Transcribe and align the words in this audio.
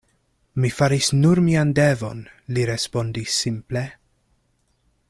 Mi 0.61 0.69
faris 0.77 1.09
nur 1.17 1.41
mian 1.49 1.73
devon, 1.81 2.25
li 2.57 2.65
respondis 2.71 3.39
simple. 3.45 3.87